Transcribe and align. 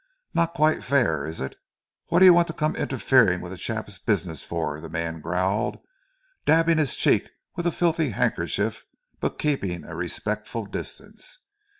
Not 0.33 0.55
quite 0.55 0.83
fair, 0.83 1.27
is 1.27 1.39
it?" 1.39 1.55
"Wot 2.09 2.21
d'yer 2.23 2.33
want 2.33 2.47
to 2.47 2.55
come 2.55 2.75
interferin' 2.75 3.39
with 3.39 3.53
a 3.53 3.55
chap's 3.55 3.99
business 3.99 4.43
for?" 4.43 4.81
the 4.81 4.89
man 4.89 5.21
growled, 5.21 5.77
dabbing 6.47 6.79
his 6.79 6.95
cheek 6.95 7.29
with 7.55 7.67
a 7.67 7.71
filthy 7.71 8.09
handkerchief 8.09 8.83
but 9.19 9.37
keeping 9.37 9.83
at 9.83 9.91
a 9.91 9.95
respectful 9.95 10.65
distance. 10.65 11.37